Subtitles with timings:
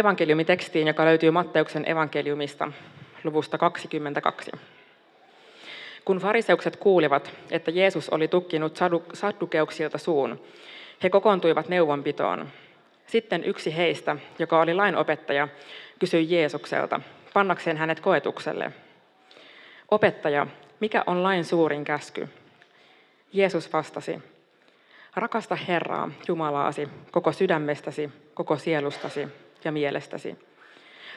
[0.00, 2.72] evankeliumitekstiin, joka löytyy Matteuksen evankeliumista
[3.24, 4.50] luvusta 22.
[6.04, 8.78] Kun fariseukset kuulivat, että Jeesus oli tukkinut
[9.12, 10.40] saddukeuksilta suun,
[11.02, 12.48] he kokoontuivat neuvonpitoon.
[13.06, 15.48] Sitten yksi heistä, joka oli lainopettaja,
[15.98, 17.00] kysyi Jeesukselta,
[17.34, 18.72] pannakseen hänet koetukselle.
[19.90, 20.46] Opettaja,
[20.80, 22.28] mikä on lain suurin käsky?
[23.32, 24.18] Jeesus vastasi,
[25.16, 29.28] rakasta Herraa, Jumalaasi, koko sydämestäsi, koko sielustasi
[29.64, 30.38] ja mielestäsi.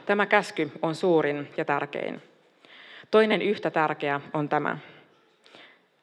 [0.05, 2.21] Tämä käsky on suurin ja tärkein.
[3.11, 4.78] Toinen yhtä tärkeä on tämä.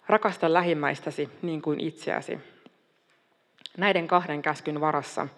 [0.06, 2.38] Rakasta lähimmäistäsi niin kuin itseäsi.
[3.78, 5.28] Näiden kahden käskyn varassa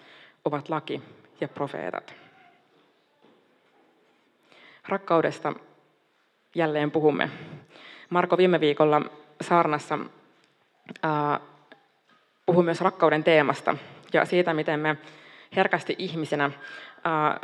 [0.45, 1.02] ovat laki
[1.41, 2.15] ja profeetat.
[4.88, 5.52] Rakkaudesta
[6.55, 7.30] jälleen puhumme.
[8.10, 9.02] Marko viime viikolla
[9.41, 9.98] saarnassa
[12.46, 13.77] puhui myös rakkauden teemasta
[14.12, 14.96] ja siitä, miten me
[15.56, 16.51] herkästi ihmisenä
[17.05, 17.41] ää,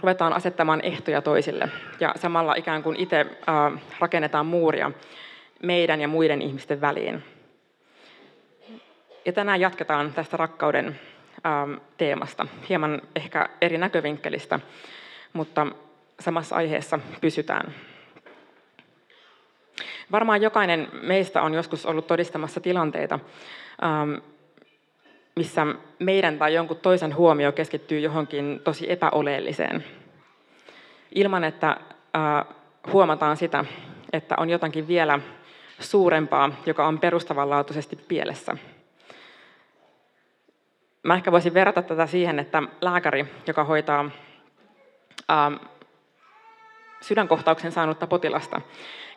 [0.00, 1.68] ruvetaan asettamaan ehtoja toisille
[2.00, 4.90] ja samalla ikään kuin itse ää, rakennetaan muuria
[5.62, 7.24] meidän ja muiden ihmisten väliin.
[9.24, 11.00] Ja tänään jatketaan tästä rakkauden
[11.44, 14.60] ää, teemasta, hieman ehkä eri näkövinkkelistä,
[15.32, 15.66] mutta
[16.20, 17.74] samassa aiheessa pysytään.
[20.12, 23.18] Varmaan jokainen meistä on joskus ollut todistamassa tilanteita,
[25.36, 25.66] missä
[25.98, 29.84] meidän tai jonkun toisen huomio keskittyy johonkin tosi epäoleelliseen,
[31.14, 31.76] ilman että
[32.92, 33.64] huomataan sitä,
[34.12, 35.18] että on jotakin vielä
[35.80, 38.56] suurempaa, joka on perustavanlaatuisesti pielessä.
[41.02, 44.10] Mä ehkä voisin verrata tätä siihen, että lääkäri, joka hoitaa
[47.00, 48.60] sydänkohtauksen saanutta potilasta,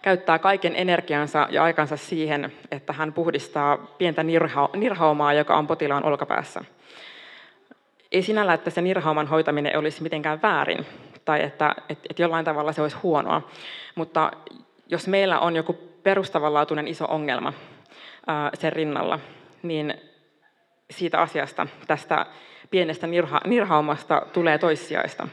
[0.01, 6.05] käyttää kaiken energiansa ja aikansa siihen, että hän puhdistaa pientä nirha- nirhaumaa, joka on potilaan
[6.05, 6.63] olkapäässä.
[8.11, 10.85] Ei sinällä, että se nirhauman hoitaminen olisi mitenkään väärin
[11.25, 13.41] tai että, että, että jollain tavalla se olisi huonoa,
[13.95, 14.31] mutta
[14.87, 17.53] jos meillä on joku perustavanlaatuinen iso ongelma
[18.27, 19.19] ää, sen rinnalla,
[19.63, 19.93] niin
[20.91, 22.25] siitä asiasta, tästä
[22.71, 25.27] pienestä nirha, nirhaumasta tulee toissijaista.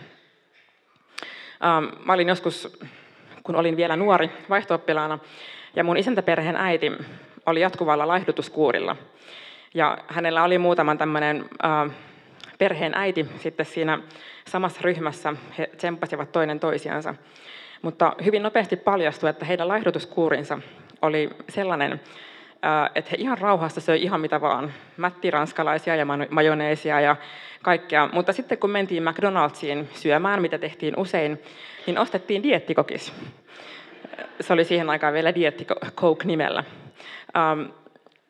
[2.05, 2.79] Mä olin joskus
[3.47, 5.19] kun olin vielä nuori vaihtooppilaana,
[5.77, 6.93] ja mun isäntäperheen äiti
[7.47, 8.97] oli jatkuvalla laihdutuskuurilla.
[9.75, 11.91] Ja hänellä oli muutaman tämmöinen äh,
[12.59, 13.99] perheen äiti sitten siinä
[14.49, 17.15] samassa ryhmässä, he tsemppasivat toinen toisiansa.
[17.83, 20.59] Mutta hyvin nopeasti paljastui, että heidän laihdutuskuurinsa
[21.03, 22.01] oli sellainen,
[22.95, 27.17] että he ihan rauhassa söi ihan mitä vaan, mätti ranskalaisia ja majoneesia ja
[27.63, 28.09] kaikkea.
[28.13, 31.43] Mutta sitten kun mentiin McDonald'siin syömään, mitä tehtiin usein,
[31.87, 33.13] niin ostettiin diettikokis.
[34.41, 35.33] Se oli siihen aikaan vielä
[35.97, 36.65] Coke nimellä.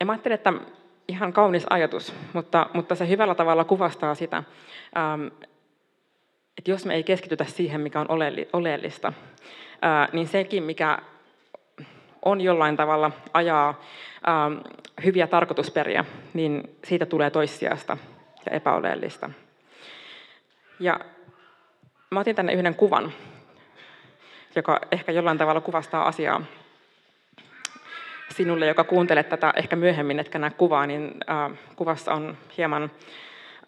[0.00, 0.52] Ja mä ajattelin, että
[1.08, 4.42] ihan kaunis ajatus, mutta, mutta se hyvällä tavalla kuvastaa sitä,
[6.58, 8.06] että jos me ei keskitytä siihen, mikä on
[8.52, 9.12] oleellista,
[10.12, 10.98] niin sekin, mikä
[12.24, 13.80] on jollain tavalla ajaa
[14.28, 14.58] ähm,
[15.04, 16.04] hyviä tarkoitusperiä,
[16.34, 17.96] niin siitä tulee toissijasta
[18.46, 19.30] ja epäoleellista.
[20.80, 21.00] Ja
[22.10, 23.12] mä otin tänne yhden kuvan,
[24.56, 26.42] joka ehkä jollain tavalla kuvastaa asiaa
[28.36, 32.90] sinulle, joka kuuntelet tätä ehkä myöhemmin, etkä näe kuvaa, niin äh, kuvassa on hieman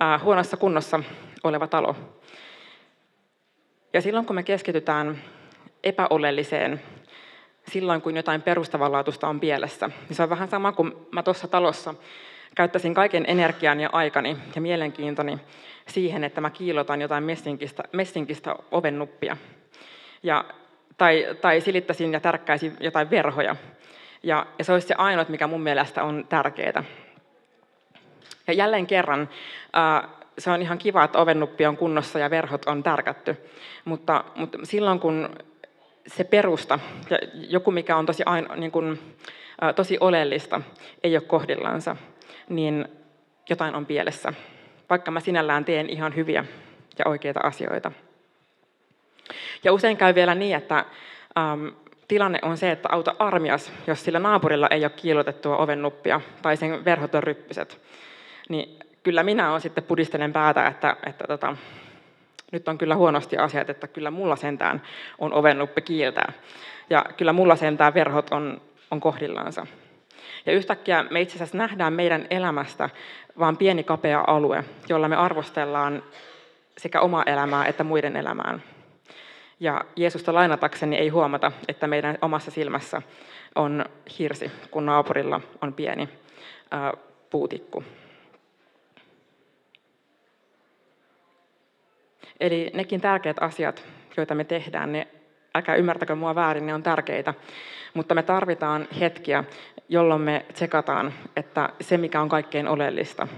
[0.03, 1.01] äh, huonossa kunnossa
[1.45, 1.97] oleva talo.
[3.93, 5.19] Ja silloin kun me keskitytään
[5.85, 6.81] epäoleelliseen
[7.69, 9.91] silloin, kun jotain perustavanlaatuista on pielessä.
[10.11, 11.95] Se on vähän sama kuin mä tuossa talossa
[12.55, 15.39] käyttäisin kaiken energian ja aikani ja mielenkiintoni
[15.87, 19.37] siihen, että mä kiilotan jotain messinkistä, messinkistä ovennuppia.
[20.23, 20.45] Ja,
[20.97, 23.57] tai, tai silittäisin ja tärkkäisin jotain verhoja.
[24.23, 26.85] Ja, ja se olisi se ainut, mikä mun mielestä on tärkeää.
[28.47, 29.29] Ja jälleen kerran,
[29.73, 30.09] ää,
[30.39, 33.37] se on ihan kiva, että ovennuppi on kunnossa ja verhot on tärkätty.
[33.85, 35.29] Mutta, mutta silloin, kun
[36.09, 36.79] se perusta,
[37.11, 38.99] ja joku mikä on tosi, aino, niin kuin,
[39.77, 40.61] tosi oleellista,
[41.03, 41.97] ei ole kohdillansa,
[42.49, 42.89] niin
[43.51, 44.33] jotain on pielessä,
[44.91, 46.45] vaikka mä sinällään teen ihan hyviä
[46.99, 47.93] ja oikeita asioita.
[49.65, 50.85] Ja usein käy vielä niin, että
[51.39, 51.67] ähm,
[52.09, 56.85] tilanne on se, että auta armias, jos sillä naapurilla ei ole kiilotettua ovennuppia tai sen
[56.85, 57.81] verhot on ryppyset.
[58.49, 61.57] Niin kyllä minä olen sitten pudistelen päätä, että, että tota,
[62.53, 64.83] nyt on kyllä huonosti asiat, että kyllä mulla sentään
[65.19, 66.33] on ovennuppi kiiltää.
[66.91, 68.61] Ja kyllä mulla sentään verhot on,
[68.91, 69.67] on kohdillaansa.
[70.47, 72.91] Ja yhtäkkiä me itse asiassa nähdään meidän elämästä
[73.39, 76.03] vaan pieni kapea alue, jolla me arvostellaan
[76.79, 78.63] sekä omaa elämää että muiden elämään.
[79.61, 83.03] Ja Jeesusta lainatakseni ei huomata, että meidän omassa silmässä
[83.55, 83.85] on
[84.19, 86.09] hirsi, kun naapurilla on pieni
[86.71, 86.93] ää,
[87.31, 87.85] puutikku.
[92.41, 93.85] Eli nekin tärkeät asiat,
[94.17, 95.09] joita me tehdään, ne,
[95.55, 97.35] älkää ymmärtäkö mua väärin, ne on tärkeitä,
[97.95, 99.45] mutta me tarvitaan hetkiä,
[99.89, 103.29] jolloin me tsekataan, että se mikä on kaikkein oleellista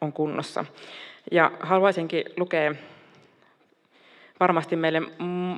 [0.00, 0.64] on kunnossa.
[1.30, 2.74] Ja haluaisinkin lukea
[4.40, 5.02] varmasti meille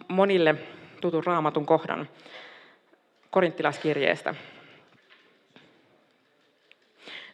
[0.09, 0.55] monille
[1.01, 2.09] tutun raamatun kohdan
[3.31, 4.35] korinttilaskirjeestä.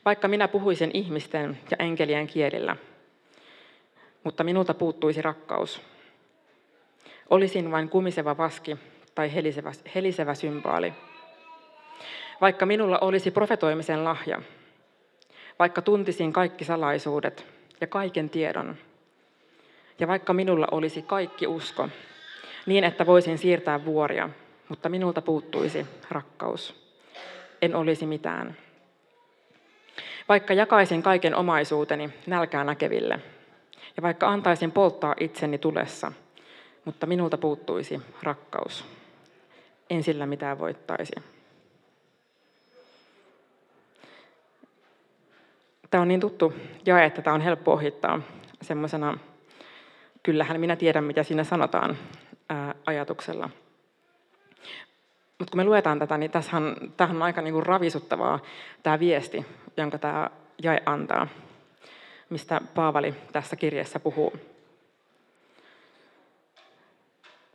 [0.04, 2.76] Vaikka minä puhuisin ihmisten ja enkelien kielillä,
[4.24, 5.82] mutta minulta puuttuisi rakkaus.
[7.30, 8.76] Olisin vain kumiseva vaski
[9.14, 10.92] tai helisevä, helisevä symbaali.
[12.40, 14.42] Vaikka minulla olisi profetoimisen lahja,
[15.58, 17.46] vaikka tuntisin kaikki salaisuudet
[17.80, 18.76] ja kaiken tiedon,
[19.98, 21.88] ja vaikka minulla olisi kaikki usko,
[22.66, 24.28] niin että voisin siirtää vuoria,
[24.68, 26.90] mutta minulta puuttuisi rakkaus.
[27.62, 28.56] En olisi mitään.
[30.28, 33.20] Vaikka jakaisin kaiken omaisuuteni nälkää näkeville,
[33.96, 36.12] ja vaikka antaisin polttaa itseni tulessa,
[36.84, 38.84] mutta minulta puuttuisi rakkaus.
[39.90, 41.12] En sillä mitään voittaisi.
[45.90, 46.52] Tämä on niin tuttu
[46.86, 48.20] jae, että tämä on helppo ohittaa
[48.62, 49.18] semmoisena,
[50.22, 51.96] kyllähän minä tiedän, mitä siinä sanotaan,
[52.48, 53.50] ää, ajatuksella.
[55.38, 58.38] Mutta kun me luetaan tätä, niin tässähän, tämähän on aika niinku ravisuttavaa
[58.82, 59.46] tämä viesti,
[59.76, 60.30] jonka tämä
[60.62, 61.26] jae antaa,
[62.30, 64.32] mistä Paavali tässä kirjassa puhuu.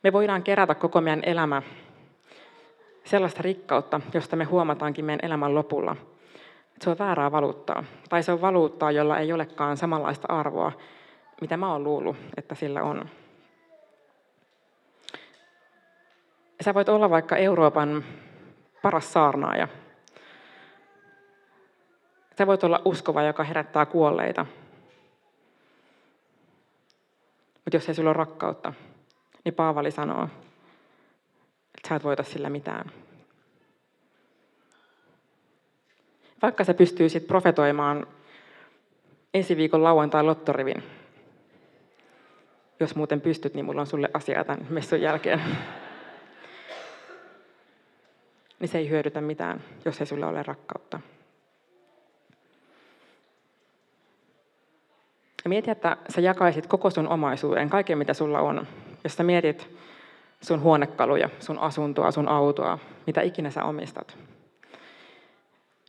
[0.03, 1.61] Me voidaan kerätä koko meidän elämä
[3.03, 5.95] sellaista rikkautta, josta me huomataankin meidän elämän lopulla,
[6.81, 7.83] se on väärää valuuttaa.
[8.09, 10.71] Tai se on valuuttaa, jolla ei olekaan samanlaista arvoa,
[11.41, 13.09] mitä mä oon luullut, että sillä on.
[16.61, 18.03] Sä voit olla vaikka Euroopan
[18.81, 19.67] paras saarnaaja.
[22.37, 24.45] Sä voit olla uskova, joka herättää kuolleita.
[27.65, 28.73] Mutta jos ei sulla ole rakkautta,
[29.45, 30.23] niin Paavali sanoo,
[31.77, 32.91] että sä et voita sillä mitään.
[36.41, 38.07] Vaikka sä pystyisit profetoimaan
[39.33, 40.83] ensi viikon lauantai lottorivin,
[42.79, 45.41] jos muuten pystyt, niin mulla on sulle asiaa tämän messun jälkeen.
[48.59, 50.99] niin se ei hyödytä mitään, jos ei sulle ole rakkautta.
[55.45, 58.67] Ja mieti, että sä jakaisit koko sun omaisuuden, kaiken mitä sulla on.
[59.03, 59.69] Jos sä mietit
[60.41, 64.17] sun huonekaluja, sun asuntoa, sun autoa, mitä ikinä sä omistat.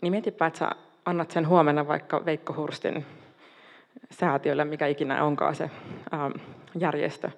[0.03, 0.71] Niin mietipä, että sä
[1.05, 3.07] annat sen huomenna vaikka Veikko Hurstin
[4.11, 5.71] säätiölle, mikä ikinä onkaan se
[6.15, 6.33] ähm,
[6.79, 7.31] järjestö.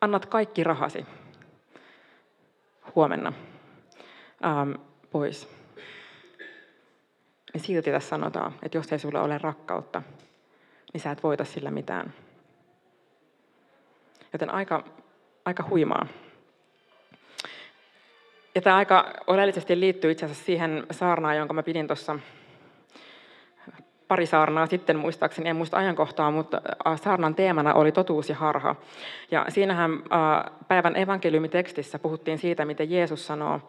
[0.00, 1.06] Annat kaikki rahasi
[2.94, 3.32] huomenna
[4.44, 4.72] ähm,
[5.10, 5.48] pois.
[7.52, 10.02] Niin silti tässä sanotaan, että jos ei sulla ole rakkautta,
[10.92, 12.14] niin sä et voita sillä mitään.
[14.32, 14.84] Joten aika,
[15.44, 16.06] aika huimaa.
[18.54, 22.18] Ja tämä aika oleellisesti liittyy itse asiassa siihen saarnaan, jonka mä pidin tuossa
[24.08, 26.62] pari saarnaa sitten muistaakseni, en muista ajankohtaa, mutta
[27.02, 28.76] saarnan teemana oli totuus ja harha.
[29.30, 29.90] Ja siinähän
[30.68, 33.60] päivän evankeliumitekstissä puhuttiin siitä, miten Jeesus sanoo,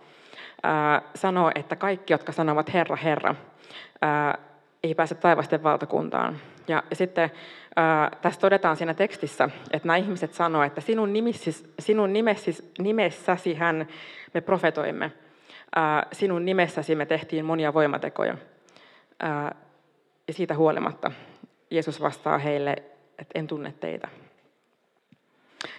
[1.15, 3.35] sanoo, että kaikki, jotka sanovat Herra, Herra,
[4.83, 6.39] ei pääse taivasten valtakuntaan.
[6.67, 7.31] Ja sitten
[8.21, 13.87] tässä todetaan siinä tekstissä, että nämä ihmiset sanoo, että sinun, nimissis, sinun nimessis, nimessäsi hän
[14.33, 15.11] me profetoimme.
[16.11, 18.37] Sinun nimessäsi me tehtiin monia voimatekoja.
[20.27, 21.11] Ja siitä huolimatta
[21.71, 22.71] Jeesus vastaa heille,
[23.19, 24.07] että en tunne teitä.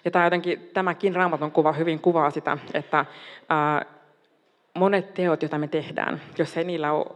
[0.05, 3.05] Ja tämä jotenkin, tämäkin raamaton kuva hyvin kuvaa sitä, että
[4.75, 7.07] monet teot, joita me tehdään, jos ei niillä ole,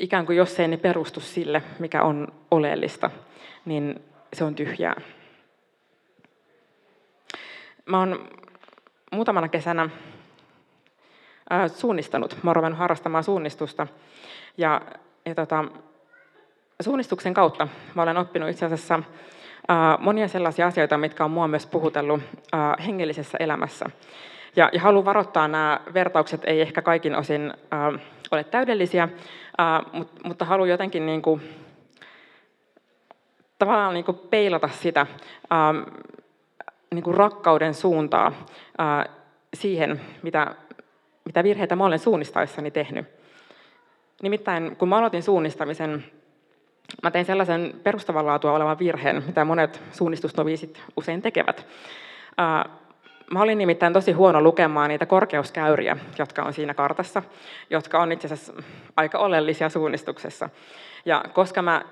[0.00, 3.10] ikään kuin jos ei ne perustu sille, mikä on oleellista,
[3.64, 5.00] niin se on tyhjää.
[7.86, 8.28] Mä oon
[9.12, 9.90] muutamana kesänä
[11.66, 12.36] suunnistanut.
[12.42, 13.86] Mä oon harrastamaan suunnistusta.
[14.56, 14.80] Ja,
[15.26, 15.64] ja tota,
[16.82, 19.02] suunnistuksen kautta mä olen oppinut itse asiassa
[19.98, 22.22] monia sellaisia asioita, mitkä on mua myös puhutellut
[22.86, 23.86] hengellisessä elämässä.
[24.56, 30.20] Ja, ja haluan varoittaa, nämä vertaukset ei ehkä kaikin osin äh, ole täydellisiä, äh, mutta,
[30.28, 31.42] mutta haluan jotenkin niin kuin,
[33.58, 35.94] tavallaan niin kuin peilata sitä äh,
[36.94, 38.26] niin kuin rakkauden suuntaa
[38.80, 39.14] äh,
[39.54, 40.54] siihen, mitä,
[41.24, 43.06] mitä virheitä mä olen suunnistaessani tehnyt.
[44.22, 46.04] Nimittäin kun mä aloitin suunnistamisen,
[47.02, 51.66] mä tein sellaisen perustavanlaatua olevan virheen, mitä monet suunnistustoviisit usein tekevät.
[52.40, 52.72] Äh,
[53.32, 57.22] Mä olin nimittäin tosi huono lukemaan niitä korkeuskäyriä, jotka on siinä kartassa,
[57.70, 58.52] jotka on itse asiassa
[58.96, 60.48] aika oleellisia suunnistuksessa.
[61.04, 61.82] Ja koska mä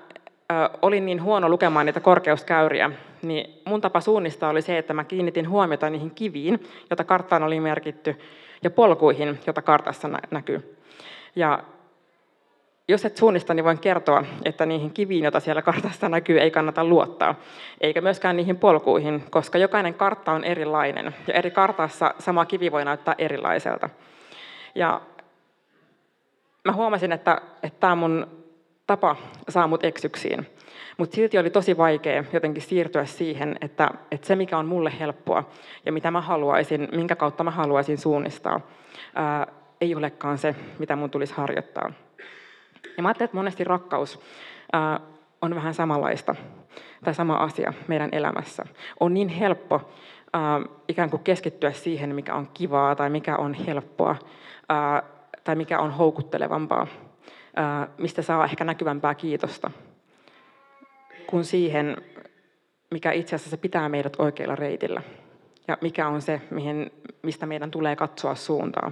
[0.81, 5.49] olin niin huono lukemaan niitä korkeuskäyriä, niin mun tapa suunnistaa oli se, että mä kiinnitin
[5.49, 8.19] huomiota niihin kiviin, joita karttaan oli merkitty,
[8.63, 10.77] ja polkuihin, joita kartassa näkyy.
[11.35, 11.63] Ja
[12.91, 16.83] jos et suunnista, niin voin kertoa, että niihin kiviin, joita siellä kartassa näkyy, ei kannata
[16.83, 17.35] luottaa,
[17.81, 22.85] eikä myöskään niihin polkuihin, koska jokainen kartta on erilainen, ja eri kartassa sama kivi voi
[22.85, 23.89] näyttää erilaiselta.
[24.75, 25.01] Ja
[26.65, 28.27] mä huomasin, että, että tämä mun
[28.87, 29.15] tapa
[29.49, 30.47] saa mut eksyksiin.
[30.97, 35.49] Mutta silti oli tosi vaikea jotenkin siirtyä siihen, että, että se mikä on mulle helppoa
[35.85, 38.61] ja mitä mä haluaisin, minkä kautta mä haluaisin suunnistaa,
[39.15, 39.47] ää,
[39.81, 41.91] ei olekaan se, mitä mun tulisi harjoittaa.
[42.97, 44.19] Ja mä ajattelen, että monesti rakkaus
[44.73, 44.99] ää,
[45.41, 46.35] on vähän samanlaista
[47.03, 48.65] tai sama asia meidän elämässä.
[48.99, 49.91] On niin helppo
[50.33, 54.15] ää, ikään kuin keskittyä siihen, mikä on kivaa tai mikä on helppoa
[54.69, 55.03] ää,
[55.43, 56.87] tai mikä on houkuttelevampaa,
[57.97, 59.71] mistä saa ehkä näkyvämpää kiitosta,
[61.27, 61.97] kuin siihen,
[62.91, 65.01] mikä itse asiassa pitää meidät oikealla reitillä
[65.67, 68.91] ja mikä on se, mihin, mistä meidän tulee katsoa suuntaa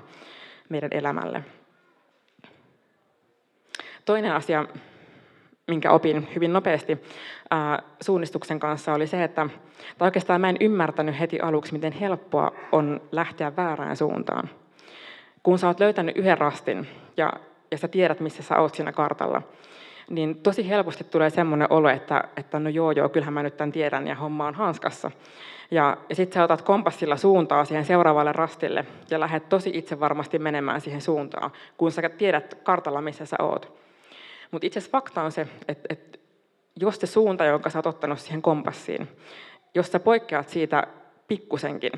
[0.69, 1.43] meidän elämälle.
[4.05, 4.65] Toinen asia,
[5.67, 6.97] minkä opin hyvin nopeasti
[7.49, 9.49] ää, suunnistuksen kanssa, oli se, että
[9.97, 14.49] tai oikeastaan mä en ymmärtänyt heti aluksi, miten helppoa on lähteä väärään suuntaan.
[15.43, 16.87] Kun sä oot löytänyt yhden rastin
[17.17, 17.33] ja,
[17.71, 19.41] ja sä tiedät, missä sä oot siinä kartalla,
[20.09, 23.71] niin tosi helposti tulee semmoinen olo, että, että no joo, joo, kyllähän mä nyt tämän
[23.71, 25.11] tiedän ja homma on hanskassa.
[25.71, 30.39] Ja, ja sitten sä otat kompassilla suuntaa siihen seuraavalle rastille ja lähdet tosi itse varmasti
[30.39, 33.79] menemään siihen suuntaan, kun sä tiedät kartalla, missä sä oot.
[34.51, 36.19] Mutta itse asiassa fakta on se, että, että
[36.75, 39.07] jos se suunta, jonka sä oot ottanut siihen kompassiin,
[39.75, 40.87] jos sä poikkeat siitä
[41.27, 41.91] pikkusenkin,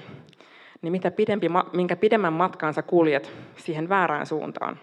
[0.82, 4.80] niin mitä pidempi, minkä pidemmän matkaan sä kuljet siihen väärään suuntaan,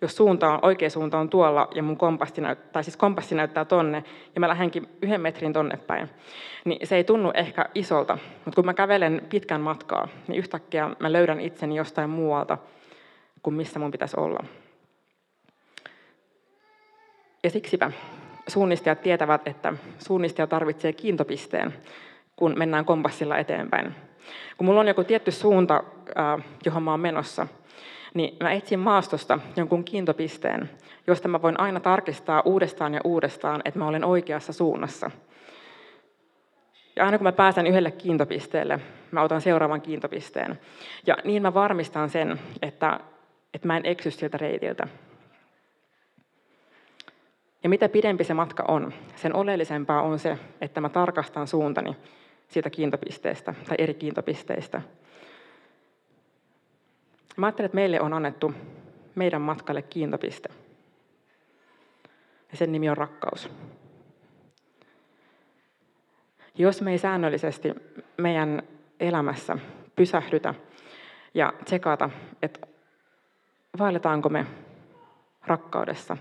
[0.00, 3.64] jos suunta on, oikea suunta on tuolla ja mun kompassi, näyttää, tai siis kompassi näyttää
[3.64, 6.08] tonne ja mä lähdenkin yhden metrin tonne päin,
[6.64, 11.12] niin se ei tunnu ehkä isolta, mutta kun mä kävelen pitkän matkaa, niin yhtäkkiä mä
[11.12, 12.58] löydän itseni jostain muualta
[13.42, 14.44] kuin missä mun pitäisi olla.
[17.48, 17.92] Ja siksipä
[18.48, 21.74] suunnistajat tietävät, että suunnistaja tarvitsee kiintopisteen,
[22.36, 23.94] kun mennään kompassilla eteenpäin.
[24.56, 25.82] Kun mulla on joku tietty suunta,
[26.64, 27.46] johon mä oon menossa,
[28.14, 30.70] niin mä etsin maastosta jonkun kiintopisteen,
[31.06, 35.10] josta mä voin aina tarkistaa uudestaan ja uudestaan, että mä olen oikeassa suunnassa.
[36.96, 40.60] Ja aina kun mä pääsen yhdelle kiintopisteelle, mä otan seuraavan kiintopisteen.
[41.06, 43.00] Ja niin mä varmistan sen, että,
[43.54, 44.88] että mä en eksy sieltä reitiltä.
[47.62, 51.96] Ja mitä pidempi se matka on, sen oleellisempaa on se, että mä tarkastan suuntani
[52.48, 54.82] siitä kiintopisteestä tai eri kiintopisteistä.
[57.36, 58.54] Mä ajattelen, että meille on annettu
[59.14, 60.48] meidän matkalle kiintopiste.
[62.50, 63.50] Ja sen nimi on rakkaus.
[66.54, 67.74] Jos me ei säännöllisesti
[68.16, 68.62] meidän
[69.00, 69.58] elämässä
[69.96, 70.54] pysähdytä
[71.34, 72.10] ja tsekata,
[72.42, 72.66] että
[73.78, 74.46] vaelletaanko me
[75.46, 76.16] rakkaudessa,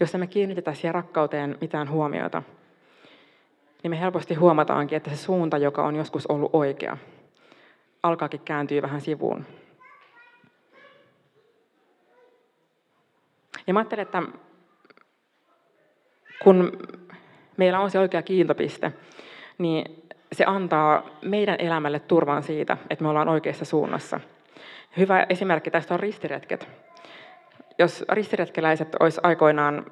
[0.00, 2.42] jos emme kiinnitetä siihen rakkauteen mitään huomiota,
[3.82, 6.96] niin me helposti huomataankin, että se suunta, joka on joskus ollut oikea,
[8.02, 9.46] alkaakin kääntyä vähän sivuun.
[13.66, 14.22] Ja mä ajattelen, että
[16.42, 16.78] kun
[17.56, 18.92] meillä on se oikea kiintopiste,
[19.58, 24.20] niin se antaa meidän elämälle turvan siitä, että me ollaan oikeassa suunnassa.
[24.96, 26.85] Hyvä esimerkki tästä on ristiretket.
[27.78, 29.86] Jos ristiretkeläiset olisi aikoinaan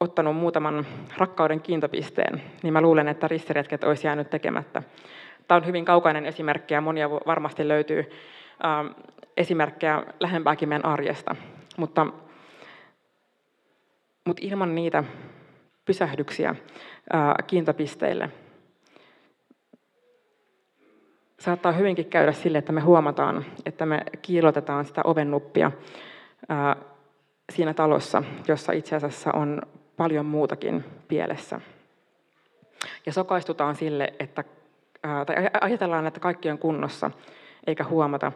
[0.00, 0.86] ottanut muutaman
[1.16, 4.82] rakkauden kiintopisteen, niin mä luulen, että ristiretket olisi jäänyt tekemättä.
[5.48, 8.10] Tämä on hyvin kaukainen esimerkki ja monia varmasti löytyy
[9.36, 11.36] esimerkkejä lähempääkin meidän arjesta.
[11.76, 12.06] Mutta
[14.26, 15.04] mutta ilman niitä
[15.84, 16.54] pysähdyksiä
[17.46, 18.30] kiintopisteille
[21.38, 25.72] saattaa hyvinkin käydä sille, että me huomataan, että me kiilotetaan sitä ovennuppia
[27.52, 29.62] siinä talossa, jossa itse asiassa on
[29.96, 31.60] paljon muutakin pielessä.
[33.06, 34.44] Ja sokaistutaan sille, että,
[35.02, 37.10] tai ajatellaan, että kaikki on kunnossa,
[37.66, 38.32] eikä huomata,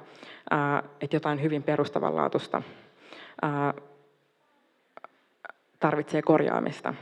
[1.00, 2.62] että jotain hyvin perustavanlaatuista
[5.80, 6.94] tarvitsee korjaamista.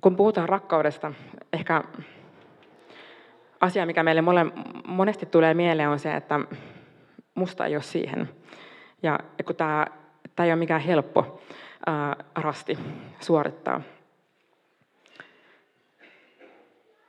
[0.00, 1.12] Kun puhutaan rakkaudesta,
[1.52, 1.84] ehkä
[3.60, 4.46] asia, mikä meille mole,
[4.86, 6.40] monesti tulee mieleen, on se, että
[7.34, 8.28] musta ei ole siihen.
[9.02, 9.86] Ja kun tämä,
[10.36, 11.40] tämä ei ole mikään helppo
[11.86, 12.78] ää, rasti
[13.20, 13.80] suorittaa.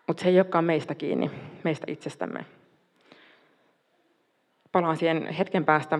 [0.08, 1.31] Mutta se ei olekaan meistä kiinni,
[1.63, 2.46] meistä itsestämme
[4.72, 6.00] palaan siihen hetken päästä.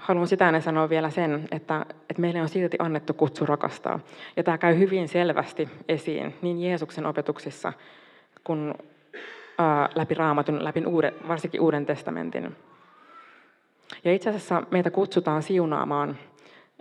[0.00, 4.00] Haluan sitä ennen sanoa vielä sen, että, että meille on silti annettu kutsu rakastaa.
[4.36, 7.72] Ja tämä käy hyvin selvästi esiin niin Jeesuksen opetuksissa
[8.44, 8.74] kuin
[9.58, 12.56] ää, läpi raamatun, läpi uuden, varsinkin Uuden testamentin.
[14.04, 16.18] Ja itse asiassa meitä kutsutaan siunaamaan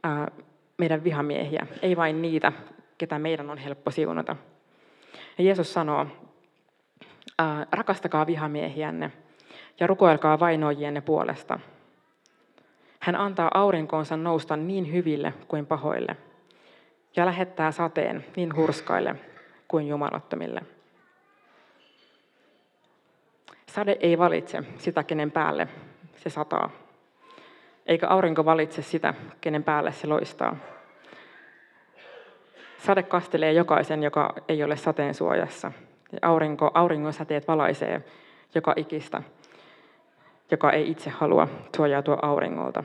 [0.04, 0.32] ää,
[0.78, 2.52] meidän vihamiehiä, ei vain niitä,
[2.98, 4.36] ketä meidän on helppo siunata.
[5.38, 6.08] Ja Jeesus sanoo,
[7.40, 9.12] ää, rakastakaa vihamiehiänne
[9.80, 11.60] ja rukoilkaa vainoijienne puolesta–
[13.08, 16.18] hän antaa aurinkoonsa nousta niin hyville kuin pahoille
[17.16, 19.16] ja lähettää sateen niin hurskaille
[19.68, 20.62] kuin jumalattomille.
[23.68, 25.68] Sade ei valitse sitä, kenen päälle
[26.16, 26.70] se sataa,
[27.86, 30.56] eikä aurinko valitse sitä, kenen päälle se loistaa.
[32.78, 35.72] Sade kastelee jokaisen, joka ei ole sateen suojassa.
[36.12, 38.04] Ja aurinko, auringon säteet valaisee
[38.56, 39.22] joka ikistä,
[40.52, 42.84] joka ei itse halua suojautua auringolta.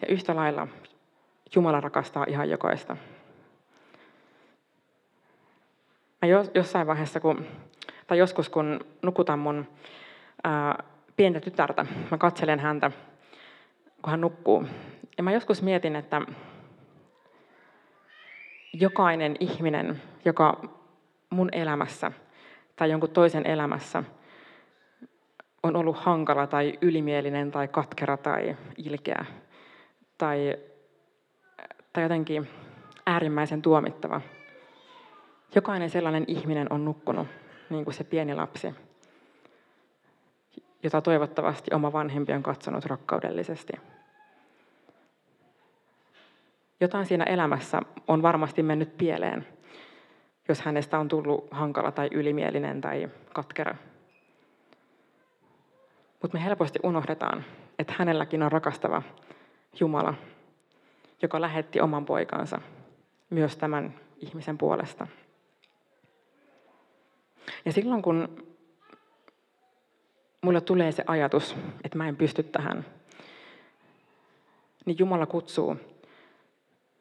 [0.00, 0.68] Ja yhtä lailla
[1.54, 2.96] Jumala rakastaa ihan jokaista.
[6.22, 7.46] Mä jossain vaiheessa, kun,
[8.06, 9.66] tai joskus kun nukutan mun
[10.44, 10.84] ää,
[11.16, 12.90] pientä tytärtä, mä katselen häntä,
[14.02, 14.64] kun hän nukkuu.
[15.16, 16.22] Ja mä joskus mietin, että
[18.72, 20.60] jokainen ihminen, joka
[21.30, 22.12] mun elämässä
[22.76, 24.02] tai jonkun toisen elämässä
[25.62, 29.24] on ollut hankala tai ylimielinen tai katkera tai ilkeä,
[30.18, 30.56] tai,
[31.92, 32.48] tai jotenkin
[33.06, 34.20] äärimmäisen tuomittava.
[35.54, 37.28] Jokainen sellainen ihminen on nukkunut,
[37.70, 38.74] niin kuin se pieni lapsi,
[40.82, 43.72] jota toivottavasti oma vanhempi on katsonut rakkaudellisesti.
[46.80, 49.46] Jotain siinä elämässä on varmasti mennyt pieleen,
[50.48, 53.74] jos hänestä on tullut hankala tai ylimielinen tai katkera.
[56.22, 57.44] Mutta me helposti unohdetaan,
[57.78, 59.02] että hänelläkin on rakastava
[59.80, 60.14] Jumala,
[61.22, 62.60] joka lähetti oman poikansa
[63.30, 65.06] myös tämän ihmisen puolesta.
[67.64, 68.44] Ja silloin kun
[70.40, 72.84] mulle tulee se ajatus, että mä en pysty tähän,
[74.86, 75.76] niin Jumala kutsuu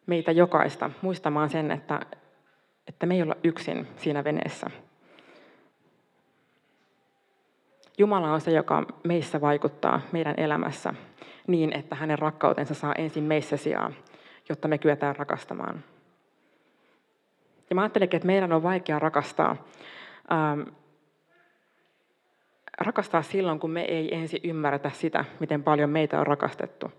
[0.05, 2.01] meitä jokaista muistamaan sen, että,
[2.87, 4.67] että me ei olla yksin siinä veneessä.
[7.97, 10.93] Jumala on se, joka meissä vaikuttaa meidän elämässä
[11.47, 13.91] niin, että hänen rakkautensa saa ensin meissä sijaa,
[14.49, 15.83] jotta me kyetään rakastamaan.
[17.69, 19.55] Ja mä ajattelenkin, että meidän on vaikea rakastaa,
[20.31, 20.61] ähm,
[22.77, 26.91] rakastaa silloin, kun me ei ensin ymmärretä sitä, miten paljon meitä on rakastettu.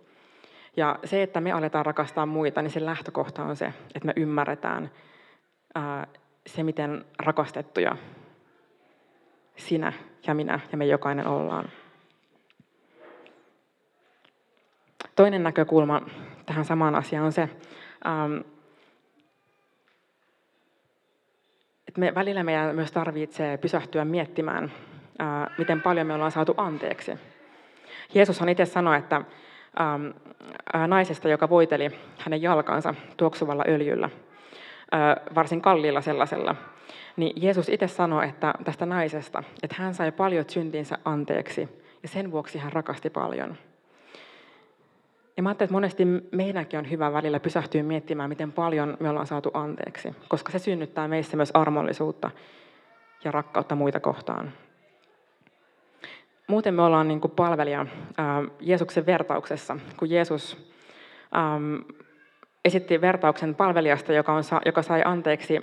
[0.76, 4.90] Ja se, että me aletaan rakastaa muita, niin se lähtökohta on se, että me ymmärretään
[6.46, 7.96] se, miten rakastettuja
[9.56, 9.92] sinä
[10.26, 11.68] ja minä ja me jokainen ollaan.
[15.16, 16.02] Toinen näkökulma
[16.46, 17.42] tähän samaan asiaan on se,
[18.06, 18.36] ähm,
[21.88, 24.72] että me, välillä meidän myös tarvitsee pysähtyä miettimään,
[25.58, 27.12] miten paljon me ollaan saatu anteeksi.
[28.14, 30.06] Jeesushan itse sanoi, että ähm,
[30.74, 34.10] äh, naisesta, joka voiteli hänen jalkansa tuoksuvalla öljyllä,
[35.34, 36.56] varsin kalliilla sellaisella,
[37.16, 41.68] niin Jeesus itse sanoi että tästä naisesta, että hän sai paljon syntinsä anteeksi
[42.02, 43.56] ja sen vuoksi hän rakasti paljon.
[45.36, 49.26] Ja mä ajattelen, että monesti meidänkin on hyvä välillä pysähtyä miettimään, miten paljon me ollaan
[49.26, 52.30] saatu anteeksi, koska se synnyttää meissä myös armollisuutta
[53.24, 54.52] ja rakkautta muita kohtaan.
[56.48, 57.86] Muuten me ollaan niin palvelija
[58.60, 60.72] Jeesuksen vertauksessa, kun Jeesus
[62.66, 65.60] esitti vertauksen palvelijasta, joka, on, joka sai anteeksi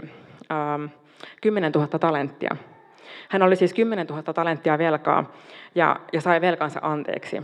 [0.50, 0.80] ää,
[1.42, 2.56] 10 000 talenttia.
[3.30, 5.32] Hän oli siis 10 000 talenttia velkaa
[5.76, 7.44] ja, ja sai velkansa anteeksi.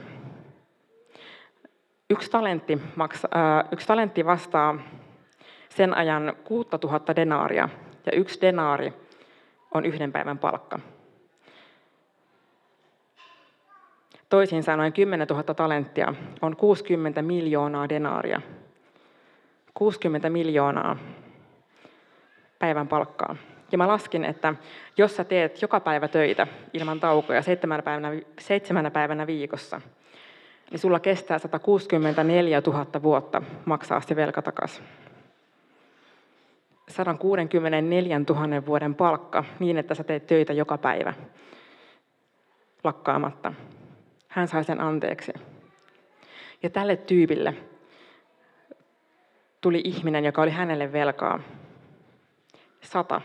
[2.10, 4.76] Yksi talentti, maksa, äh, yksi talentti vastaa
[5.69, 7.69] sen ajan 6000 denaaria,
[8.06, 8.93] ja yksi denaari
[9.74, 10.80] on yhden päivän palkka.
[14.30, 18.41] Toisin sanoen 10 000 talenttia on 60 miljoonaa denaaria.
[19.73, 20.97] 60 miljoonaa
[22.60, 23.36] päivän palkkaa.
[23.71, 24.55] Ja mä laskin, että
[24.97, 29.82] jos sä teet joka päivä töitä ilman taukoja seitsemänä päivänä, seitsemänä päivänä viikossa,
[30.71, 34.84] niin sulla kestää 164 000 vuotta maksaa se velka takaisin.
[36.89, 41.13] 164 000 vuoden palkka niin, että sä teet töitä joka päivä
[42.84, 43.53] lakkaamatta.
[44.27, 45.34] Hän sai sen anteeksi.
[46.63, 47.55] Ja tälle tyypille
[49.62, 51.39] tuli ihminen, joka oli hänelle velkaa
[52.82, 53.22] sata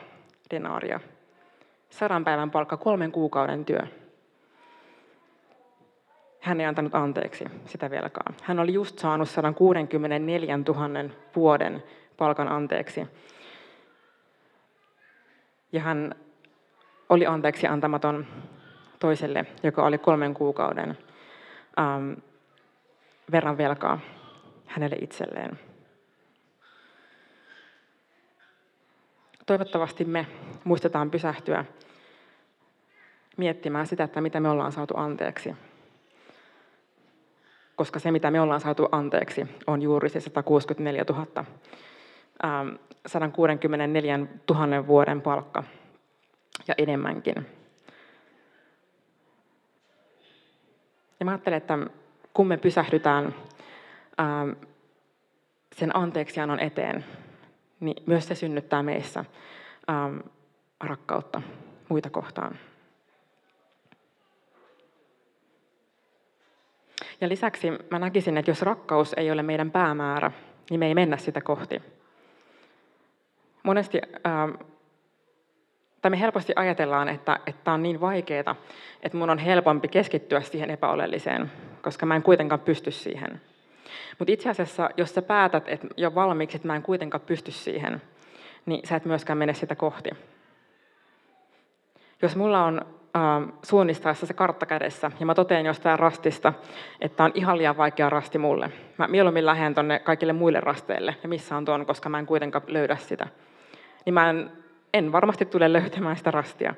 [0.51, 1.01] denaaria.
[1.91, 3.81] Sadan päivän palkka, kolmen kuukauden työ.
[6.41, 8.33] hän ei antanut anteeksi sitä velkaa.
[8.43, 11.83] Hän oli just saanut 164 000 vuoden
[12.17, 13.07] palkan anteeksi.
[15.73, 16.15] Ja hän
[17.09, 18.27] oli anteeksi antamaton
[18.99, 20.99] toiselle, joka oli kolmen kuukauden
[21.79, 22.13] ähm,
[23.33, 24.01] verran velkaa
[24.67, 25.59] hänelle itselleen.
[29.47, 30.27] Toivottavasti me
[30.65, 31.65] muistetaan pysähtyä
[33.37, 35.57] miettimään sitä, että mitä me ollaan saatu anteeksi.
[37.77, 41.45] Koska se, mitä me ollaan saatu anteeksi, on juuri se 164 000,
[43.07, 44.19] 164
[44.51, 45.65] 000 vuoden palkka
[46.69, 47.47] ja enemmänkin.
[51.21, 51.79] Ja mä ajattelen, että
[52.35, 53.35] kun me pysähdytään
[55.73, 57.05] sen anteeksiannon eteen,
[57.81, 59.25] niin myös se synnyttää meissä
[60.81, 61.43] rakkautta
[61.89, 62.59] muita kohtaan.
[67.21, 70.33] Ja lisäksi mä näkisin, että jos rakkaus ei ole meidän päämäärä,
[70.71, 71.83] niin me ei mennä sitä kohti.
[73.63, 74.67] Monesti, äh,
[76.03, 78.57] tai me helposti ajatellaan, että, että on niin vaikeaa,
[79.03, 83.41] että mun on helpompi keskittyä siihen epäolelliseen, koska mä en kuitenkaan pysty siihen.
[84.19, 88.03] Mutta itse asiassa, jos sä päätät että jo valmiiksi, että mä en kuitenkaan pysty siihen,
[88.67, 90.11] niin sä et myöskään mene sitä kohti.
[92.23, 92.81] Jos mulla on
[93.17, 96.53] äh, suunnistaessa se kartta kädessä, ja mä totean jostain rastista,
[97.01, 98.71] että on ihan liian vaikea rasti mulle.
[98.99, 102.65] Mä mieluummin lähden tonne kaikille muille rasteille, ja missä on tuon, koska mä en kuitenkaan
[102.67, 103.27] löydä sitä.
[104.05, 104.53] Niin mä en,
[104.95, 106.75] en varmasti tule löytämään sitä rastia.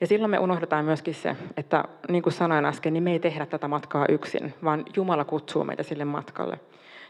[0.00, 3.46] Ja silloin me unohdetaan myöskin se, että niin kuin sanoin äsken, niin me ei tehdä
[3.46, 6.60] tätä matkaa yksin, vaan Jumala kutsuu meitä sille matkalle.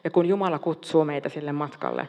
[0.04, 2.08] Ja kun Jumala kutsuu meitä sille matkalle,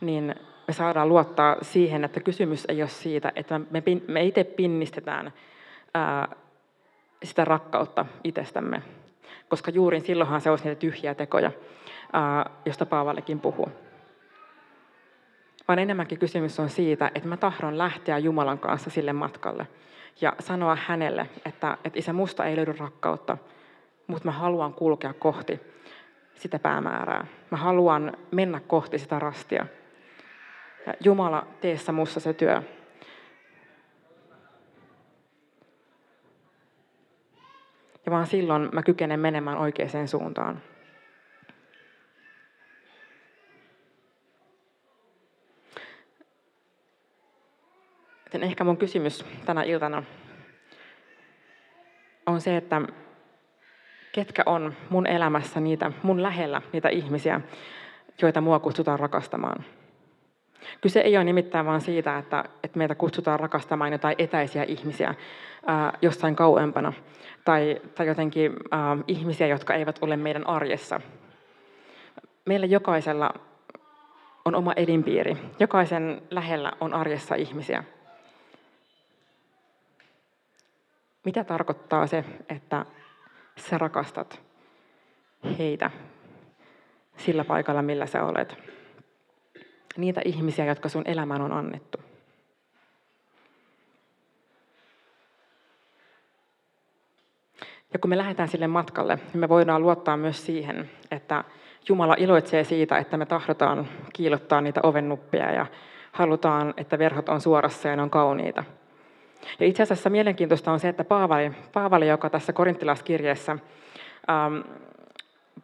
[0.00, 0.34] niin
[0.66, 3.60] me saadaan luottaa siihen, että kysymys ei ole siitä, että
[4.08, 5.32] me, itse pinnistetään
[5.94, 6.28] ää,
[7.24, 8.82] sitä rakkautta itsestämme.
[9.48, 11.52] Koska juuri silloinhan se olisi niitä tyhjiä tekoja,
[12.64, 13.68] josta Paavallekin puhuu.
[15.68, 19.66] Vaan enemmänkin kysymys on siitä, että mä tahdon lähteä Jumalan kanssa sille matkalle
[20.20, 23.38] ja sanoa hänelle, että, että isä, musta ei löydy rakkautta,
[24.06, 25.60] mutta mä haluan kulkea kohti
[26.34, 27.26] sitä päämäärää.
[27.50, 29.66] Mä haluan mennä kohti sitä rastia.
[30.86, 32.62] Ja Jumala, teessä mussa se työ.
[38.06, 40.62] Ja vaan silloin mä kykenen menemään oikeaan suuntaan.
[48.32, 50.02] Joten ehkä mun kysymys tänä iltana
[52.26, 52.82] on se, että
[54.12, 57.40] ketkä on mun elämässä niitä, mun lähellä niitä ihmisiä,
[58.22, 59.64] joita mua kutsutaan rakastamaan.
[60.80, 65.14] Kyse ei ole nimittäin vain siitä, että, että meitä kutsutaan rakastamaan jotain etäisiä ihmisiä
[65.66, 66.92] ää, jossain kauempana,
[67.44, 71.00] tai, tai jotenkin ää, ihmisiä, jotka eivät ole meidän arjessa.
[72.44, 73.30] Meillä jokaisella
[74.44, 75.36] on oma elinpiiri.
[75.60, 77.84] Jokaisen lähellä on arjessa ihmisiä.
[81.24, 82.86] Mitä tarkoittaa se, että
[83.56, 84.42] sä rakastat
[85.58, 85.90] heitä
[87.16, 88.56] sillä paikalla, millä sä olet?
[89.96, 91.98] Niitä ihmisiä, jotka sun elämään on annettu.
[97.92, 101.44] Ja kun me lähdetään sille matkalle, niin me voidaan luottaa myös siihen, että
[101.88, 105.66] Jumala iloitsee siitä, että me tahdotaan kiilottaa niitä ovennuppeja ja
[106.12, 108.64] halutaan, että verhot on suorassa ja ne on kauniita.
[109.60, 114.60] Ja itse asiassa mielenkiintoista on se, että Paavali, Paavali joka tässä korintilaiskirjeessä ähm,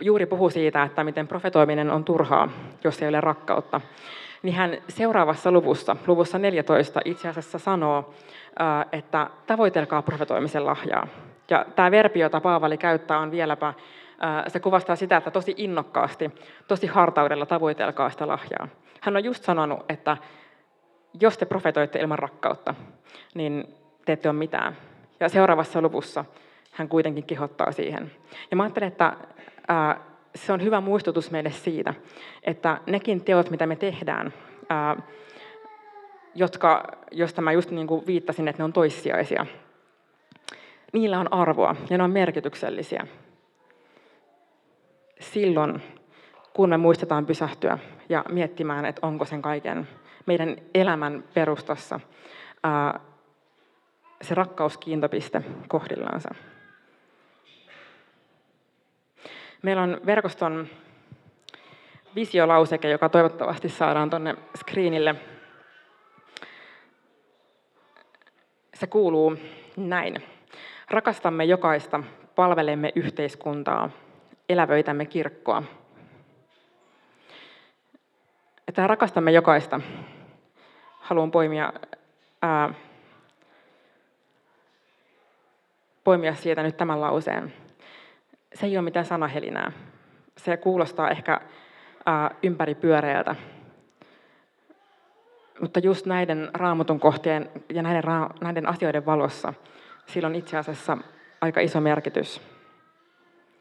[0.00, 2.48] juuri puhuu siitä, että miten profetoiminen on turhaa,
[2.84, 3.80] jos ei ole rakkautta,
[4.42, 8.14] niin hän seuraavassa luvussa, luvussa 14, itse asiassa sanoo,
[8.60, 11.06] äh, että tavoitelkaa profetoimisen lahjaa.
[11.50, 13.74] Ja tämä verbi, jota Paavali käyttää, on vieläpä, äh,
[14.48, 16.30] se kuvastaa sitä, että tosi innokkaasti,
[16.68, 18.68] tosi hartaudella tavoitelkaa sitä lahjaa.
[19.00, 20.16] Hän on just sanonut, että
[21.20, 22.74] jos te profetoitte ilman rakkautta,
[23.34, 24.76] niin te ette ole mitään.
[25.20, 26.24] Ja seuraavassa luvussa
[26.72, 28.12] hän kuitenkin kehottaa siihen.
[28.50, 29.16] Ja mä ajattelen, että
[29.68, 30.00] ää,
[30.34, 31.94] se on hyvä muistutus meille siitä,
[32.42, 34.34] että nekin teot, mitä me tehdään,
[34.68, 34.96] ää,
[36.34, 39.46] jotka, josta mä just niin kuin viittasin, että ne on toissijaisia,
[40.92, 43.06] niillä on arvoa ja ne on merkityksellisiä.
[45.20, 45.82] Silloin,
[46.52, 49.88] kun me muistetaan pysähtyä ja miettimään, että onko sen kaiken
[50.28, 52.00] meidän elämän perustassa
[54.22, 56.28] se rakkauskiintopiste kohdillaansa.
[59.62, 60.68] Meillä on verkoston
[62.14, 65.14] visiolauseke, joka toivottavasti saadaan tuonne screenille.
[68.74, 69.36] Se kuuluu
[69.76, 70.22] näin.
[70.90, 72.02] Rakastamme jokaista,
[72.34, 73.90] palvelemme yhteiskuntaa,
[74.48, 75.62] elävöitämme kirkkoa.
[78.68, 79.80] Että rakastamme jokaista.
[81.08, 81.72] Haluan poimia,
[82.42, 82.74] ää,
[86.04, 87.52] poimia siitä nyt tämän lauseen.
[88.54, 89.72] Se ei ole mitään sanahelinää.
[90.36, 91.40] Se kuulostaa ehkä
[92.06, 93.34] ää, ympäripyöreältä.
[95.60, 98.02] Mutta just näiden raamatun kohtien ja näiden,
[98.40, 99.54] näiden asioiden valossa
[100.06, 100.98] sillä on itse asiassa
[101.40, 102.40] aika iso merkitys.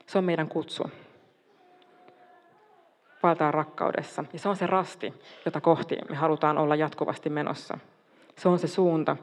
[0.05, 0.91] Se on meidän kutsu.
[3.23, 4.23] Valtaan rakkaudessa.
[4.33, 5.13] Ja se on se rasti,
[5.45, 7.77] jota kohti me halutaan olla jatkuvasti menossa.
[8.35, 9.17] Se on se suunta,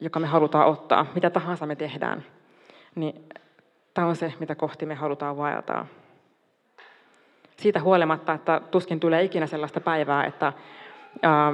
[0.00, 2.24] joka me halutaan ottaa, mitä tahansa me tehdään.
[2.94, 3.28] Niin
[3.94, 5.86] tämä on se, mitä kohti me halutaan vaeltaa.
[7.56, 10.52] Siitä huolimatta, että tuskin tulee ikinä sellaista päivää, että,
[11.22, 11.52] ää,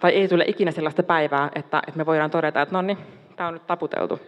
[0.00, 2.98] tai ei tule ikinä sellaista päivää, että, että me voidaan todeta, että no niin,
[3.36, 4.20] tämä on nyt taputeltu.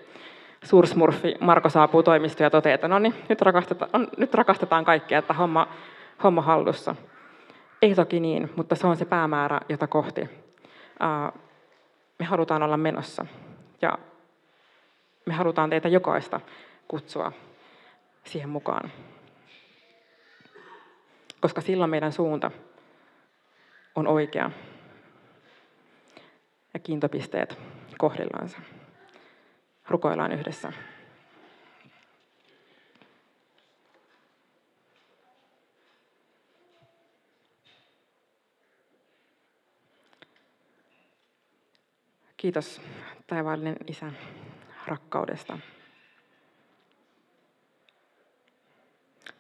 [0.64, 5.18] Suursmurfi Marko saapuu toimistoon ja toteaa, että no niin, nyt rakastetaan, on, nyt rakastetaan kaikkia,
[5.18, 5.68] että homma,
[6.22, 6.94] homma hallussa.
[7.82, 10.28] Ei toki niin, mutta se on se päämäärä, jota kohti
[12.18, 13.26] me halutaan olla menossa.
[13.82, 13.98] Ja
[15.26, 16.40] me halutaan teitä jokaista
[16.88, 17.32] kutsua
[18.24, 18.92] siihen mukaan.
[21.40, 22.50] Koska silloin meidän suunta
[23.94, 24.50] on oikea
[26.74, 27.58] ja kiintopisteet
[27.98, 28.58] kohdillaansa.
[29.88, 30.72] Rukoillaan yhdessä.
[42.36, 42.80] Kiitos
[43.26, 44.12] taivaallinen Isä
[44.86, 45.58] rakkaudesta.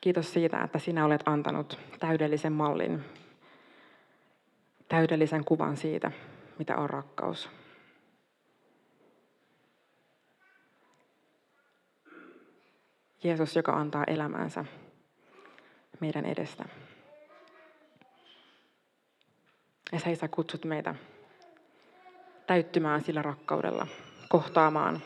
[0.00, 3.04] Kiitos siitä, että sinä olet antanut täydellisen mallin,
[4.88, 6.12] täydellisen kuvan siitä,
[6.58, 7.57] mitä on rakkaus.
[13.22, 14.64] Jeesus, joka antaa elämänsä
[16.00, 16.64] meidän edestä.
[19.92, 20.94] Ja sä Isä kutsut meitä
[22.46, 23.86] täyttymään sillä rakkaudella,
[24.28, 25.02] kohtaamaan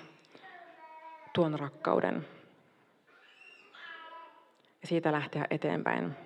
[1.33, 2.27] tuon rakkauden
[4.83, 6.17] ja siitä lähteä eteenpäin.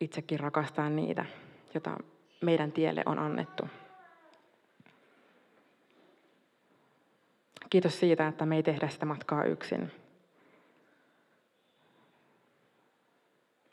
[0.00, 1.24] Itsekin rakastaa niitä,
[1.74, 1.96] joita
[2.40, 3.68] meidän tielle on annettu.
[7.70, 10.03] Kiitos siitä, että me ei tehdä sitä matkaa yksin.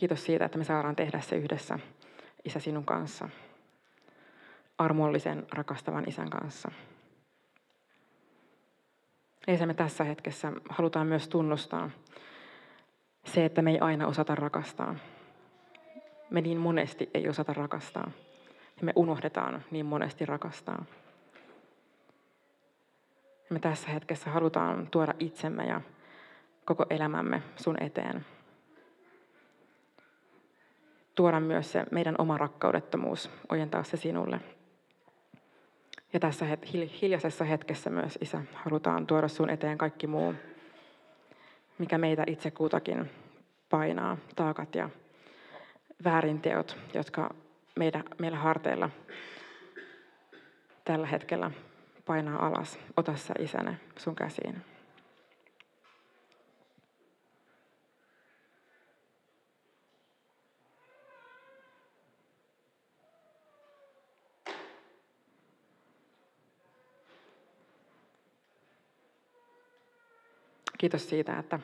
[0.01, 1.79] Kiitos siitä, että me saadaan tehdä se yhdessä,
[2.45, 3.29] Isä, sinun kanssa.
[4.77, 6.71] Armollisen, rakastavan Isän kanssa.
[9.47, 11.89] Isä, me tässä hetkessä halutaan myös tunnustaa
[13.25, 14.95] se, että me ei aina osata rakastaa.
[16.29, 18.11] Me niin monesti ei osata rakastaa.
[18.77, 20.85] Ja me unohdetaan niin monesti rakastaa.
[23.49, 25.81] Me tässä hetkessä halutaan tuoda itsemme ja
[26.65, 28.25] koko elämämme sun eteen
[31.15, 34.39] tuoda myös se meidän oma rakkaudettomuus, ojentaa se sinulle.
[36.13, 36.45] Ja tässä
[37.01, 40.33] hiljaisessa hetkessä myös, Isä, halutaan tuoda sun eteen kaikki muu,
[41.77, 43.11] mikä meitä itse kutakin
[43.69, 44.89] painaa, taakat ja
[46.03, 47.33] väärinteot, jotka
[47.75, 48.89] meidän, meillä harteilla
[50.85, 51.51] tällä hetkellä
[52.05, 52.79] painaa alas.
[52.97, 54.70] Ota sä isäne sun käsiin.
[70.81, 71.59] Kiitos siitä, että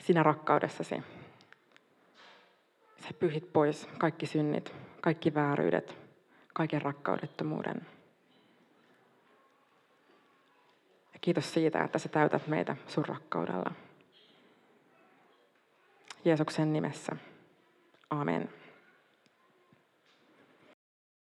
[0.00, 0.94] sinä rakkaudessasi
[3.02, 5.96] sä pyhit pois kaikki synnit, kaikki vääryydet,
[6.52, 7.86] kaiken rakkaudettomuuden.
[11.12, 13.72] Ja kiitos siitä, että sä täytät meitä sun rakkaudella.
[16.24, 17.16] Jeesuksen nimessä.
[18.10, 18.61] Amen.